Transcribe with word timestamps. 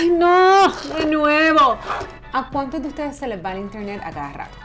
¡Ay, 0.00 0.08
no! 0.08 0.72
De 0.96 1.04
nuevo. 1.04 1.76
¿A 2.32 2.48
cuántos 2.50 2.80
de 2.80 2.88
ustedes 2.88 3.18
se 3.18 3.28
les 3.28 3.44
va 3.44 3.52
el 3.52 3.58
internet 3.58 4.00
a 4.02 4.10
cada 4.10 4.32
rato? 4.32 4.56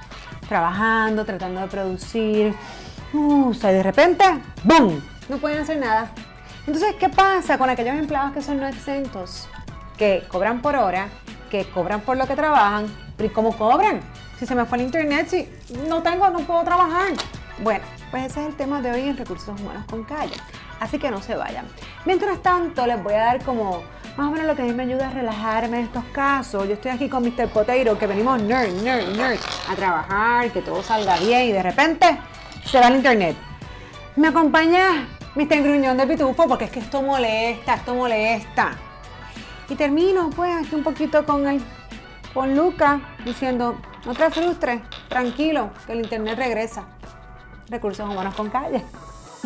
Trabajando, 0.47 1.25
tratando 1.25 1.59
de 1.59 1.67
producir. 1.67 2.55
Uh, 3.11 3.49
o 3.49 3.53
de 3.53 3.83
repente, 3.83 4.23
¡boom! 4.63 5.03
No 5.27 5.35
pueden 5.35 5.59
hacer 5.59 5.77
nada. 5.77 6.09
Entonces, 6.65 6.95
¿qué 6.97 7.09
pasa 7.09 7.57
con 7.57 7.69
aquellos 7.69 7.95
empleados 7.95 8.31
que 8.31 8.41
son 8.41 8.61
no 8.61 8.67
exentos? 8.67 9.49
Que 9.97 10.23
cobran 10.29 10.61
por 10.61 10.77
hora, 10.77 11.09
que 11.49 11.65
cobran 11.65 11.99
por 11.99 12.15
lo 12.15 12.27
que 12.27 12.35
trabajan. 12.37 12.85
¿Y 13.19 13.27
cómo 13.27 13.57
cobran? 13.57 13.99
Si 14.39 14.45
se 14.45 14.55
me 14.55 14.63
fue 14.63 14.77
el 14.77 14.85
internet, 14.85 15.27
si 15.27 15.49
no 15.89 16.01
tengo, 16.01 16.29
no 16.29 16.39
puedo 16.39 16.63
trabajar. 16.63 17.09
Bueno, 17.59 17.83
pues 18.11 18.25
ese 18.25 18.41
es 18.41 18.47
el 18.47 18.55
tema 18.55 18.81
de 18.81 18.91
hoy 18.91 19.01
en 19.01 19.17
Recursos 19.17 19.59
Humanos 19.59 19.83
con 19.89 20.03
Calle. 20.03 20.35
Así 20.79 20.99
que 20.99 21.09
no 21.09 21.21
se 21.21 21.35
vayan. 21.35 21.65
Mientras 22.05 22.41
tanto, 22.41 22.85
les 22.85 23.01
voy 23.01 23.13
a 23.13 23.17
dar 23.17 23.43
como 23.43 23.83
más 24.17 24.27
o 24.27 24.31
menos 24.31 24.47
lo 24.47 24.55
que 24.55 24.61
a 24.61 24.65
mí 24.65 24.73
me 24.73 24.83
ayuda 24.83 25.09
a 25.09 25.11
relajarme 25.11 25.79
en 25.79 25.85
estos 25.85 26.03
casos. 26.05 26.67
Yo 26.67 26.73
estoy 26.73 26.91
aquí 26.91 27.09
con 27.09 27.23
Mr. 27.23 27.49
Potato, 27.49 27.97
que 27.97 28.07
venimos 28.07 28.41
nerd, 28.41 28.71
nerd, 28.81 29.15
nerd, 29.15 29.39
a 29.69 29.75
trabajar, 29.75 30.51
que 30.51 30.61
todo 30.61 30.81
salga 30.83 31.17
bien 31.19 31.43
y 31.43 31.51
de 31.51 31.63
repente 31.63 32.17
se 32.65 32.79
va 32.79 32.87
el 32.87 32.97
internet. 32.97 33.35
Me 34.15 34.29
acompaña 34.29 35.07
Mr. 35.35 35.61
Gruñón 35.61 35.97
de 35.97 36.07
Pitufo 36.07 36.47
porque 36.47 36.65
es 36.65 36.71
que 36.71 36.79
esto 36.79 37.01
molesta, 37.01 37.75
esto 37.75 37.93
molesta. 37.93 38.71
Y 39.67 39.75
termino 39.75 40.29
pues 40.29 40.55
aquí 40.55 40.75
un 40.75 40.83
poquito 40.83 41.25
con 41.25 41.47
el 41.47 41.61
con 42.33 42.53
Luca 42.53 42.99
diciendo, 43.23 43.77
no 44.05 44.13
te 44.13 44.29
frustres, 44.29 44.81
tranquilo, 45.07 45.71
que 45.87 45.93
el 45.93 46.01
internet 46.01 46.37
regresa. 46.37 46.83
Recursos 47.69 48.09
humanos 48.09 48.35
con 48.35 48.49
calle. 48.49 48.83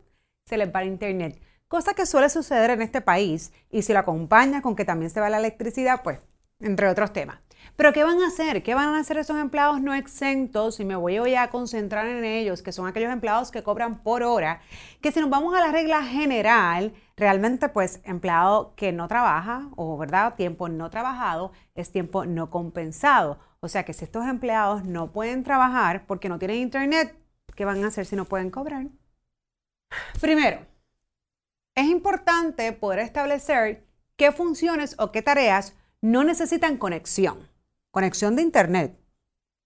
se 0.47 0.57
les 0.57 0.73
va 0.73 0.83
el 0.83 0.89
internet. 0.89 1.41
Cosa 1.67 1.95
que 1.95 2.07
suele 2.07 2.29
suceder 2.29 2.71
en 2.71 2.83
este 2.83 3.01
país 3.01 3.53
y 3.71 3.83
si 3.83 3.93
lo 3.93 3.99
acompaña 3.99 4.63
con 4.63 4.77
que 4.77 4.85
también 4.85 5.11
se 5.11 5.21
va 5.21 5.29
la 5.31 5.39
electricidad, 5.39 6.03
pues, 6.05 6.21
entre 6.61 6.89
otros 6.89 7.13
temas. 7.13 7.41
Pero 7.77 7.93
¿qué 7.93 8.05
van 8.05 8.21
a 8.23 8.27
hacer? 8.27 8.63
¿Qué 8.63 8.75
van 8.75 8.89
a 8.91 8.99
hacer 8.99 9.17
esos 9.19 9.39
empleados 9.39 9.81
no 9.81 9.95
exentos? 9.95 10.81
Y 10.81 10.85
me 10.85 10.97
voy 10.97 11.35
a 11.35 11.51
concentrar 11.51 12.07
en 12.07 12.25
ellos, 12.25 12.63
que 12.63 12.73
son 12.73 12.87
aquellos 12.87 13.13
empleados 13.13 13.51
que 13.51 13.63
cobran 13.63 14.03
por 14.03 14.23
hora, 14.23 14.61
que 15.01 15.13
si 15.13 15.21
nos 15.21 15.31
vamos 15.31 15.55
a 15.55 15.61
la 15.61 15.73
regla 15.73 16.03
general, 16.03 16.93
realmente 17.17 17.69
pues 17.69 18.01
empleado 18.05 18.75
que 18.77 18.93
no 18.93 19.09
trabaja 19.09 19.71
o, 19.77 19.97
¿verdad? 19.97 20.35
Tiempo 20.35 20.69
no 20.69 20.91
trabajado 20.91 21.53
es 21.75 21.91
tiempo 21.91 22.27
no 22.27 22.51
compensado. 22.51 23.39
O 23.61 23.69
sea 23.69 23.85
que 23.85 23.93
si 23.93 24.05
estos 24.05 24.27
empleados 24.27 24.85
no 24.85 25.13
pueden 25.13 25.43
trabajar 25.43 26.07
porque 26.07 26.29
no 26.29 26.39
tienen 26.39 26.59
internet, 26.59 27.17
¿qué 27.55 27.65
van 27.65 27.83
a 27.85 27.89
hacer 27.89 28.07
si 28.07 28.17
no 28.17 28.25
pueden 28.25 28.51
cobrar? 28.51 28.87
Primero, 30.21 30.67
es 31.75 31.87
importante 31.87 32.73
poder 32.73 33.01
establecer 33.01 33.87
qué 34.17 34.33
funciones 34.33 34.97
o 34.99 35.13
qué 35.13 35.23
tareas 35.23 35.75
no 36.03 36.25
necesitan 36.25 36.79
conexión, 36.79 37.49
conexión 37.91 38.37
de 38.37 38.43
Internet. 38.43 38.99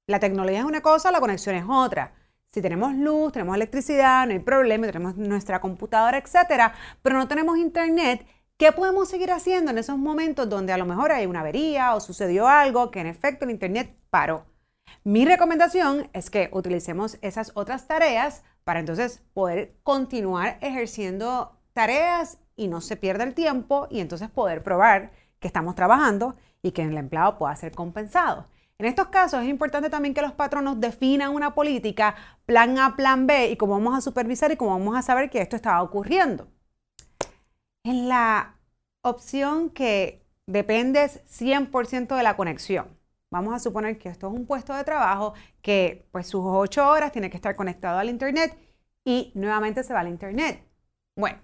La 0.07 0.21
tecnología 0.21 0.61
es 0.61 0.65
una 0.65 0.83
cosa, 0.83 1.11
la 1.11 1.21
conexión 1.21 1.55
es 1.57 1.65
otra. 1.69 2.15
Si 2.53 2.63
tenemos 2.63 2.95
luz, 2.95 3.33
tenemos 3.33 3.57
electricidad, 3.57 4.27
no 4.27 4.33
hay 4.33 4.39
problema, 4.39 4.87
tenemos 4.87 5.17
nuestra 5.17 5.61
computadora, 5.61 6.19
etcétera, 6.19 6.75
pero 7.03 7.17
no 7.17 7.27
tenemos 7.27 7.59
Internet, 7.59 8.27
¿qué 8.57 8.71
podemos 8.71 9.09
seguir 9.09 9.33
haciendo 9.33 9.71
en 9.71 9.79
esos 9.79 9.99
momentos 9.99 10.49
donde 10.49 10.73
a 10.73 10.79
lo 10.79 10.87
mejor 10.87 11.11
hay 11.11 11.27
una 11.27 11.41
avería 11.41 11.95
o 11.95 12.01
sucedió 12.01 12.47
algo 12.47 12.91
que 12.91 13.01
en 13.01 13.09
efecto 13.09 13.45
el 13.45 13.51
Internet 13.51 13.97
paró? 14.11 14.47
Mi 15.03 15.25
recomendación 15.25 16.09
es 16.13 16.31
que 16.31 16.49
utilicemos 16.53 17.19
esas 17.23 17.51
otras 17.55 17.89
tareas 17.89 18.45
para 18.63 18.81
entonces 18.81 19.23
poder 19.33 19.77
continuar 19.83 20.59
ejerciendo 20.61 21.59
tareas 21.73 22.39
y 22.57 22.69
no 22.69 22.81
se 22.81 22.97
pierda 22.97 23.25
el 23.25 23.35
tiempo 23.35 23.89
y 23.91 24.01
entonces 24.01 24.31
poder 24.31 24.63
probar 24.63 25.11
que 25.45 25.49
estamos 25.49 25.75
trabajando 25.75 26.37
y 26.63 26.73
que 26.73 26.81
el 26.81 26.97
empleado 26.97 27.37
pueda 27.37 27.55
ser 27.55 27.73
compensado. 27.73 28.47
En 28.79 28.87
estos 28.87 29.09
casos 29.09 29.43
es 29.43 29.49
importante 29.51 29.91
también 29.91 30.15
que 30.15 30.23
los 30.23 30.33
patronos 30.33 30.81
definan 30.81 31.35
una 31.35 31.55
política, 31.55 32.15
plan 32.47 32.79
A, 32.79 32.97
plan 32.97 33.27
B, 33.27 33.51
y 33.51 33.57
cómo 33.59 33.75
vamos 33.75 33.95
a 33.95 34.01
supervisar 34.01 34.51
y 34.53 34.57
cómo 34.57 34.71
vamos 34.71 34.97
a 34.97 35.03
saber 35.03 35.29
que 35.29 35.43
esto 35.43 35.55
estaba 35.55 35.83
ocurriendo. 35.83 36.49
En 37.85 38.09
la 38.09 38.57
opción 39.03 39.69
que 39.69 40.27
dependes 40.47 41.23
100% 41.27 42.17
de 42.17 42.23
la 42.23 42.37
conexión, 42.37 42.89
vamos 43.31 43.53
a 43.53 43.59
suponer 43.59 43.99
que 43.99 44.09
esto 44.09 44.29
es 44.29 44.33
un 44.33 44.47
puesto 44.47 44.73
de 44.73 44.85
trabajo 44.85 45.35
que 45.61 46.09
pues 46.11 46.27
sus 46.27 46.43
8 46.43 46.89
horas 46.89 47.13
tiene 47.13 47.29
que 47.29 47.37
estar 47.37 47.55
conectado 47.55 47.99
al 47.99 48.09
Internet 48.09 48.57
y 49.05 49.31
nuevamente 49.35 49.85
se 49.85 49.93
va 49.93 50.01
al 50.01 50.09
Internet. 50.09 50.65
Bueno, 51.17 51.39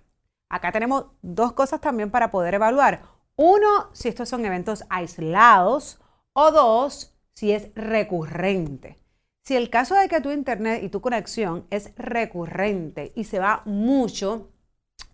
acá 0.48 0.72
tenemos 0.72 1.04
dos 1.20 1.52
cosas 1.52 1.82
también 1.82 2.10
para 2.10 2.30
poder 2.30 2.54
evaluar. 2.54 3.19
Uno, 3.42 3.88
si 3.94 4.08
estos 4.08 4.28
son 4.28 4.44
eventos 4.44 4.84
aislados. 4.90 5.98
O 6.34 6.50
dos, 6.50 7.16
si 7.32 7.52
es 7.52 7.70
recurrente. 7.74 8.98
Si 9.42 9.56
el 9.56 9.70
caso 9.70 9.94
de 9.94 10.08
que 10.08 10.20
tu 10.20 10.30
internet 10.30 10.82
y 10.82 10.90
tu 10.90 11.00
conexión 11.00 11.66
es 11.70 11.94
recurrente 11.96 13.12
y 13.16 13.24
se 13.24 13.38
va 13.38 13.62
mucho, 13.64 14.52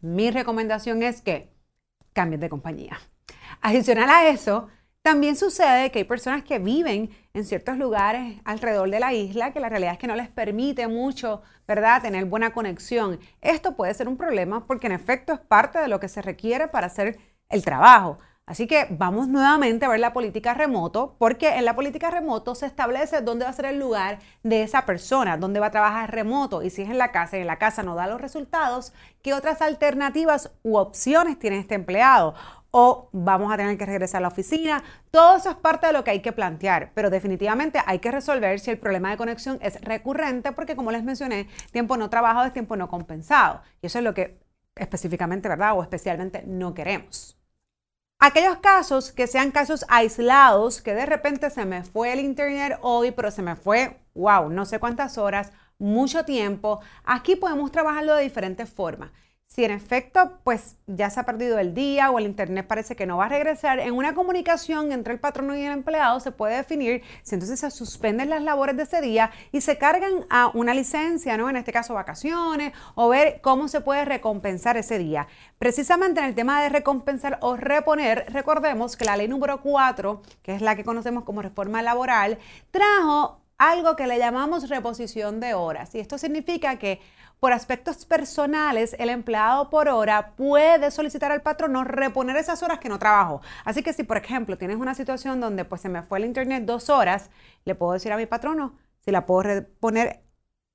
mi 0.00 0.32
recomendación 0.32 1.04
es 1.04 1.22
que 1.22 1.53
cambies 2.12 2.41
de 2.41 2.48
compañía. 2.48 2.98
Adicional 3.60 4.10
a 4.10 4.28
eso, 4.28 4.66
también 5.03 5.36
sucede 5.36 5.92
que 5.92 6.00
hay 6.00 6.04
personas 6.04 6.42
que 6.42 6.59
viven 6.59 7.10
en 7.32 7.44
ciertos 7.44 7.78
lugares 7.78 8.41
alrededor 8.44 8.91
de 8.91 8.98
la 8.98 9.15
isla 9.15 9.53
que 9.53 9.60
la 9.60 9.69
realidad 9.69 9.92
es 9.92 9.98
que 9.98 10.09
no 10.09 10.16
les 10.16 10.28
permite 10.28 10.88
mucho, 10.88 11.42
¿verdad?, 11.69 12.03
tener 12.03 12.25
buena 12.25 12.53
conexión. 12.53 13.20
Esto 13.41 13.76
puede 13.76 13.94
ser 13.94 14.09
un 14.09 14.16
problema 14.16 14.66
porque 14.66 14.88
en 14.88 14.94
efecto 14.94 15.32
es 15.32 15.38
parte 15.38 15.78
de 15.78 15.86
lo 15.86 16.00
que 16.00 16.09
se 16.09 16.22
requiere 16.22 16.66
para 16.66 16.88
hacer 16.88 17.35
el 17.49 17.65
trabajo. 17.65 18.19
Así 18.47 18.69
que 18.69 18.87
vamos 18.91 19.27
nuevamente 19.27 19.87
a 19.87 19.89
ver 19.89 19.99
la 19.99 20.12
política 20.12 20.55
remoto, 20.55 21.17
porque 21.19 21.57
en 21.57 21.65
la 21.65 21.75
política 21.75 22.11
remoto 22.12 22.55
se 22.55 22.67
establece 22.67 23.21
dónde 23.21 23.45
va 23.45 23.51
a 23.51 23.55
ser 23.55 23.65
el 23.67 23.81
lugar 23.81 24.21
de 24.45 24.62
esa 24.62 24.87
persona, 24.87 25.37
dónde 25.37 25.59
va 25.59 25.67
a 25.67 25.71
trabajar 25.73 26.12
remoto. 26.12 26.62
Y 26.62 26.71
si 26.71 26.83
es 26.83 26.89
en 26.89 26.99
la 26.99 27.11
casa 27.11 27.37
y 27.37 27.41
en 27.41 27.49
la 27.49 27.59
casa 27.59 27.83
no 27.83 27.97
da 27.97 28.07
los 28.07 28.21
resultados, 28.21 28.93
¿qué 29.21 29.34
otras 29.34 29.62
alternativas 29.62 30.53
u 30.62 30.77
opciones 30.77 31.41
tiene 31.41 31.59
este 31.59 31.75
empleado? 31.75 32.34
O 32.71 33.09
vamos 33.11 33.53
a 33.53 33.57
tener 33.57 33.77
que 33.78 33.87
regresar 33.87 34.19
a 34.19 34.23
la 34.23 34.28
oficina. 34.28 34.84
Todo 35.11 35.39
eso 35.39 35.51
es 35.51 35.57
parte 35.57 35.89
de 35.89 35.93
lo 35.93 36.05
que 36.05 36.13
hay 36.13 36.23
que 36.23 36.31
plantear, 36.31 36.93
pero 36.95 37.11
definitivamente 37.11 37.81
hay 37.84 37.99
que 37.99 38.13
resolver 38.13 38.61
si 38.61 38.71
el 38.71 38.78
problema 38.78 39.11
de 39.11 39.17
conexión 39.17 39.59
es 39.61 39.81
recurrente, 39.81 40.53
porque 40.53 40.77
como 40.77 40.93
les 40.93 41.03
mencioné, 41.03 41.49
tiempo 41.73 41.97
no 41.97 42.11
trabajado 42.11 42.47
es 42.47 42.53
tiempo 42.53 42.77
no 42.77 42.89
compensado. 42.89 43.63
Y 43.83 43.87
eso 43.87 43.99
es 43.99 44.05
lo 44.05 44.15
que 44.15 44.39
específicamente, 44.77 45.49
¿verdad? 45.49 45.77
O 45.77 45.83
especialmente 45.83 46.45
no 46.47 46.75
queremos. 46.75 47.35
Aquellos 48.27 48.57
casos 48.57 49.13
que 49.13 49.28
sean 49.28 49.53
casos 49.53 49.84
aislados, 49.89 50.83
que 50.83 50.95
de 50.95 51.07
repente 51.07 51.49
se 51.49 51.65
me 51.65 51.84
fue 51.84 52.13
el 52.13 52.19
internet 52.19 52.77
hoy, 52.83 53.13
pero 53.13 53.31
se 53.31 53.41
me 53.41 53.55
fue, 53.55 54.01
wow, 54.17 54.51
no 54.51 54.65
sé 54.65 54.81
cuántas 54.81 55.17
horas, 55.17 55.53
mucho 55.78 56.25
tiempo, 56.25 56.81
aquí 57.05 57.37
podemos 57.37 57.71
trabajarlo 57.71 58.17
de 58.17 58.25
diferentes 58.25 58.69
formas. 58.69 59.13
Si 59.48 59.65
en 59.65 59.71
efecto, 59.71 60.39
pues 60.45 60.77
ya 60.87 61.09
se 61.09 61.21
ha 61.21 61.25
perdido 61.25 61.59
el 61.59 61.72
día 61.72 62.10
o 62.10 62.19
el 62.19 62.27
Internet 62.27 62.66
parece 62.66 62.95
que 62.95 63.07
no 63.07 63.16
va 63.16 63.27
a 63.27 63.28
regresar, 63.31 63.78
en 63.78 63.95
una 63.95 64.15
comunicación 64.15 64.93
entre 64.93 65.15
el 65.15 65.21
patrono 65.21 65.57
y 65.57 65.63
el 65.63 65.72
empleado 65.72 66.21
se 66.21 66.31
puede 66.31 66.57
definir 66.57 67.03
si 67.22 67.37
entonces 67.37 67.60
se 67.60 67.71
suspenden 67.71 68.28
las 68.28 68.43
labores 68.43 68.77
de 68.77 68.83
ese 68.83 69.01
día 69.01 69.31
y 69.53 69.63
se 69.63 69.78
cargan 69.78 70.27
a 70.28 70.48
una 70.48 70.75
licencia, 70.75 71.39
¿no? 71.39 71.48
En 71.48 71.57
este 71.57 71.72
caso 71.72 71.95
vacaciones, 71.95 72.75
o 72.97 73.09
ver 73.09 73.41
cómo 73.41 73.69
se 73.69 73.81
puede 73.81 74.04
recompensar 74.04 74.77
ese 74.77 74.98
día. 74.98 75.27
Precisamente 75.59 76.21
en 76.21 76.27
el 76.27 76.34
tema 76.34 76.63
de 76.63 76.69
recompensar 76.69 77.39
o 77.41 77.57
reponer, 77.57 78.27
recordemos 78.28 78.97
que 78.97 79.07
la 79.07 79.16
ley 79.16 79.28
número 79.28 79.63
4, 79.63 80.21
que 80.42 80.54
es 80.54 80.60
la 80.60 80.77
que 80.77 80.84
conocemos 80.84 81.25
como 81.25 81.41
reforma 81.41 81.81
laboral, 81.81 82.39
trajo 82.71 83.41
algo 83.59 83.97
que 83.97 84.07
le 84.07 84.19
llamamos 84.19 84.69
reposición 84.69 85.41
de 85.41 85.54
horas. 85.54 85.95
Y 85.95 86.01
esto 86.01 86.19
significa 86.19 86.78
que 86.78 87.01
por 87.41 87.53
aspectos 87.53 88.04
personales, 88.06 88.97
el 88.98 89.10
empleado 89.10 89.71
por 89.71 89.88
hora 89.88 90.34
puede 90.36 90.91
solicitar 90.91 91.33
al 91.33 91.42
patrono 91.42 91.84
reponer 91.84 92.36
esas 92.36 92.62
horas 92.62 92.78
que 92.78 92.88
no 92.88 92.98
trabajó. 92.98 93.42
Así 93.65 93.83
que 93.83 93.92
si, 93.92 94.04
por 94.04 94.16
ejemplo, 94.16 94.59
tienes 94.59 94.78
una 94.78 94.94
situación 94.94 95.41
donde 95.41 95.65
pues 95.65 95.80
se 95.83 95.88
me 95.88 96.03
fue 96.03 96.18
el 96.18 96.24
internet 96.24 96.65
dos 96.65 96.91
horas, 96.91 97.30
le 97.65 97.74
puedo 97.74 97.92
decir 97.92 98.12
a 98.12 98.16
mi 98.16 98.27
patrono 98.27 98.78
si 99.00 99.10
la 99.10 99.27
puedo 99.27 99.42
reponer 99.42 100.26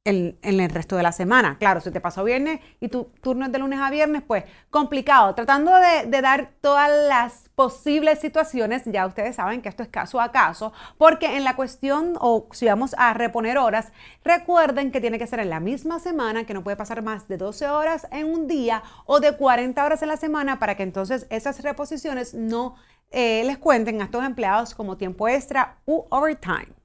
en, 0.03 0.37
el 0.41 0.69
resto 0.69 0.95
de 0.95 1.03
la 1.03 1.11
semana. 1.11 1.57
Claro, 1.59 1.79
si 1.79 1.91
te 1.91 2.01
pasó 2.01 2.23
viernes 2.23 2.59
y 2.79 2.87
tu 2.87 3.11
turno 3.21 3.45
es 3.45 3.51
de 3.51 3.59
lunes 3.59 3.79
a 3.79 3.91
viernes, 3.91 4.23
pues 4.25 4.45
complicado. 4.69 5.35
Tratando 5.35 5.71
de, 5.75 6.21
dar 6.21 6.51
todas 6.61 6.89
las 7.07 7.49
posibles 7.55 8.19
situaciones, 8.19 8.83
ya 8.85 9.05
ustedes 9.05 9.35
saben 9.35 9.61
que 9.61 9.69
esto 9.69 9.83
es 9.83 9.89
caso 9.89 10.19
a 10.19 10.31
caso, 10.31 10.73
porque 10.97 11.37
en 11.37 11.43
la 11.43 11.55
cuestión, 11.55 12.13
o 12.19 12.47
si 12.51 12.65
vamos 12.65 12.95
a 12.97 13.13
reponer 13.13 13.57
horas, 13.57 13.91
recuerden 14.23 14.91
que 14.91 15.01
tiene 15.01 15.19
que 15.19 15.27
ser 15.27 15.39
en 15.39 15.49
la 15.49 15.59
misma 15.59 15.99
semana, 15.99 16.45
que 16.45 16.53
no 16.53 16.63
puede 16.63 16.77
pasar 16.77 17.03
más 17.03 17.27
de 17.27 17.37
12 17.37 17.67
horas 17.67 18.07
en 18.11 18.25
un 18.25 18.47
día 18.47 18.81
o 19.05 19.19
de 19.19 19.37
40 19.37 19.83
horas 19.85 20.01
en 20.01 20.07
la 20.07 20.17
semana 20.17 20.57
para 20.57 20.75
que 20.75 20.83
entonces 20.83 21.27
esas 21.29 21.61
reposiciones 21.61 22.33
no 22.33 22.75
eh, 23.11 23.43
les 23.45 23.57
cuenten 23.59 24.01
a 24.01 24.05
estos 24.05 24.23
empleados 24.23 24.73
como 24.73 24.97
tiempo 24.97 25.27
extra 25.27 25.77
u 25.85 26.05
overtime. 26.09 26.80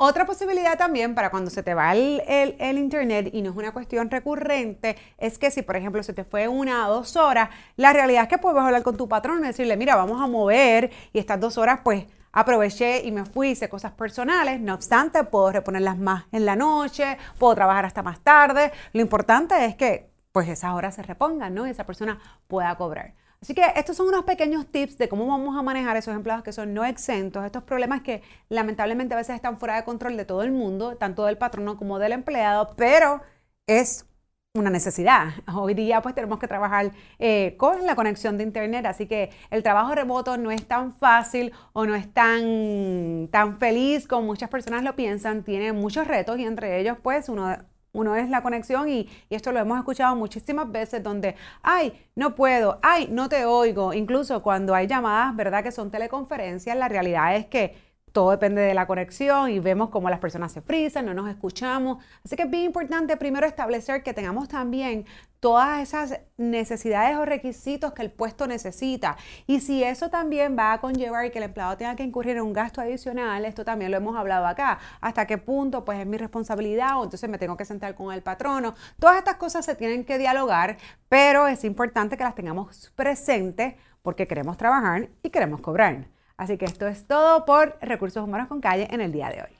Otra 0.00 0.26
posibilidad 0.26 0.78
también 0.78 1.16
para 1.16 1.28
cuando 1.28 1.50
se 1.50 1.64
te 1.64 1.74
va 1.74 1.96
el, 1.96 2.78
internet 2.78 3.30
y 3.32 3.42
no 3.42 3.50
es 3.50 3.56
una 3.56 3.72
cuestión 3.72 4.08
recurrente, 4.08 4.96
es 5.18 5.38
que 5.38 5.50
si 5.50 5.62
por 5.62 5.74
ejemplo 5.74 6.04
se 6.04 6.12
te 6.12 6.22
fue 6.22 6.46
una 6.46 6.88
o 6.88 6.94
dos 6.94 7.16
horas, 7.16 7.50
la 7.74 7.92
realidad 7.92 8.22
es 8.22 8.28
que 8.28 8.38
puedes 8.38 8.62
hablar 8.62 8.84
con 8.84 8.96
tu 8.96 9.08
patrón 9.08 9.40
y 9.42 9.48
decirle, 9.48 9.76
mira, 9.76 9.96
vamos 9.96 10.22
a 10.22 10.28
mover 10.28 10.92
y 11.12 11.18
estas 11.18 11.40
dos 11.40 11.58
horas 11.58 11.80
pues 11.82 12.06
aproveché 12.30 13.04
y 13.04 13.10
me 13.10 13.24
fui, 13.24 13.48
hice 13.48 13.68
cosas 13.68 13.90
personales, 13.90 14.60
no 14.60 14.74
obstante 14.74 15.24
puedo 15.24 15.50
reponerlas 15.50 15.98
más 15.98 16.26
en 16.30 16.46
la 16.46 16.54
noche, 16.54 17.18
puedo 17.36 17.56
trabajar 17.56 17.84
hasta 17.84 18.04
más 18.04 18.20
tarde, 18.20 18.70
lo 18.92 19.00
importante 19.00 19.64
es 19.64 19.74
que 19.74 20.12
pues 20.30 20.48
esas 20.48 20.74
horas 20.74 20.94
se 20.94 21.02
repongan, 21.02 21.52
¿no? 21.52 21.66
Y 21.66 21.70
esa 21.70 21.84
persona 21.84 22.20
pueda 22.46 22.72
cobrar. 22.76 23.14
Así 23.40 23.54
que 23.54 23.62
estos 23.76 23.96
son 23.96 24.08
unos 24.08 24.24
pequeños 24.24 24.66
tips 24.66 24.98
de 24.98 25.08
cómo 25.08 25.26
vamos 25.26 25.56
a 25.56 25.62
manejar 25.62 25.96
esos 25.96 26.14
empleados 26.14 26.42
que 26.42 26.52
son 26.52 26.74
no 26.74 26.84
exentos, 26.84 27.44
estos 27.44 27.62
problemas 27.62 28.02
que 28.02 28.22
lamentablemente 28.48 29.14
a 29.14 29.16
veces 29.16 29.36
están 29.36 29.58
fuera 29.58 29.76
de 29.76 29.84
control 29.84 30.16
de 30.16 30.24
todo 30.24 30.42
el 30.42 30.50
mundo, 30.50 30.96
tanto 30.96 31.24
del 31.24 31.38
patrono 31.38 31.76
como 31.76 31.98
del 32.00 32.12
empleado, 32.12 32.74
pero 32.76 33.22
es 33.66 34.06
una 34.54 34.70
necesidad. 34.70 35.28
Hoy 35.54 35.74
día 35.74 36.02
pues 36.02 36.14
tenemos 36.16 36.38
que 36.40 36.48
trabajar 36.48 36.92
eh, 37.20 37.54
con 37.58 37.86
la 37.86 37.94
conexión 37.94 38.38
de 38.38 38.44
internet, 38.44 38.86
así 38.86 39.06
que 39.06 39.30
el 39.50 39.62
trabajo 39.62 39.94
remoto 39.94 40.36
no 40.36 40.50
es 40.50 40.66
tan 40.66 40.92
fácil 40.92 41.52
o 41.72 41.86
no 41.86 41.94
es 41.94 42.12
tan, 42.12 43.28
tan 43.30 43.58
feliz 43.58 44.08
como 44.08 44.22
muchas 44.22 44.50
personas 44.50 44.82
lo 44.82 44.96
piensan, 44.96 45.44
tiene 45.44 45.72
muchos 45.72 46.08
retos 46.08 46.38
y 46.38 46.44
entre 46.44 46.80
ellos 46.80 46.98
pues 47.02 47.28
uno 47.28 47.56
uno 47.92 48.16
es 48.16 48.28
la 48.28 48.42
conexión 48.42 48.88
y, 48.88 49.08
esto 49.30 49.52
lo 49.52 49.60
hemos 49.60 49.78
escuchado 49.78 50.16
muchísimas 50.16 50.70
veces 50.70 51.02
donde, 51.02 51.34
ay, 51.62 51.92
no 52.14 52.34
puedo, 52.34 52.78
ay, 52.82 53.08
no 53.10 53.28
te 53.28 53.44
oigo. 53.44 53.92
Incluso 53.92 54.42
cuando 54.42 54.74
hay 54.74 54.86
llamadas, 54.86 55.34
¿verdad? 55.36 55.62
Que 55.62 55.72
son 55.72 55.90
teleconferencias, 55.90 56.76
la 56.76 56.88
realidad 56.88 57.36
es 57.36 57.46
que 57.46 57.87
todo 58.12 58.30
depende 58.30 58.62
de 58.62 58.74
la 58.74 58.86
conexión 58.86 59.50
y 59.50 59.60
vemos 59.60 59.90
cómo 59.90 60.10
las 60.10 60.18
personas 60.18 60.52
se 60.52 60.60
frisan, 60.60 61.06
no 61.06 61.14
nos 61.14 61.28
escuchamos. 61.28 62.02
Así 62.24 62.36
que 62.36 62.42
es 62.42 62.50
bien 62.50 62.64
importante 62.64 63.16
primero 63.16 63.46
establecer 63.46 64.02
que 64.02 64.14
tengamos 64.14 64.48
también 64.48 65.06
todas 65.40 65.80
esas 65.80 66.20
necesidades 66.36 67.16
o 67.16 67.24
requisitos 67.24 67.92
que 67.92 68.02
el 68.02 68.10
puesto 68.10 68.46
necesita. 68.46 69.16
Y 69.46 69.60
si 69.60 69.84
eso 69.84 70.10
también 70.10 70.56
va 70.58 70.72
a 70.72 70.80
conllevar 70.80 71.30
que 71.30 71.38
el 71.38 71.44
empleado 71.44 71.76
tenga 71.76 71.94
que 71.96 72.02
incurrir 72.02 72.36
en 72.36 72.42
un 72.42 72.52
gasto 72.52 72.80
adicional, 72.80 73.44
esto 73.44 73.64
también 73.64 73.90
lo 73.90 73.96
hemos 73.98 74.16
hablado 74.16 74.46
acá, 74.46 74.78
hasta 75.00 75.26
qué 75.26 75.38
punto 75.38 75.84
pues 75.84 76.00
es 76.00 76.06
mi 76.06 76.16
responsabilidad 76.16 76.98
o 76.98 77.04
entonces 77.04 77.28
me 77.30 77.38
tengo 77.38 77.56
que 77.56 77.64
sentar 77.64 77.94
con 77.94 78.12
el 78.12 78.22
patrono. 78.22 78.74
Todas 78.98 79.18
estas 79.18 79.36
cosas 79.36 79.64
se 79.64 79.74
tienen 79.74 80.04
que 80.04 80.18
dialogar, 80.18 80.76
pero 81.08 81.46
es 81.46 81.64
importante 81.64 82.16
que 82.16 82.24
las 82.24 82.34
tengamos 82.34 82.92
presentes 82.96 83.74
porque 84.02 84.26
queremos 84.26 84.56
trabajar 84.56 85.08
y 85.22 85.30
queremos 85.30 85.60
cobrar. 85.60 86.17
Así 86.38 86.56
que 86.56 86.64
esto 86.64 86.86
es 86.86 87.06
todo 87.06 87.44
por 87.44 87.76
Recursos 87.82 88.22
Humanos 88.22 88.48
con 88.48 88.60
Calle 88.60 88.86
en 88.90 89.00
el 89.00 89.12
día 89.12 89.28
de 89.28 89.42
hoy. 89.42 89.57